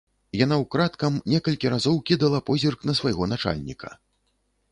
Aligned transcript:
Яна 0.37 0.55
ўкрадкам 0.61 1.19
некалькі 1.33 1.71
разоў 1.75 1.99
кідала 2.09 2.39
позірк 2.49 2.79
на 2.91 2.97
свайго 3.03 3.23
начальніка. 3.35 3.89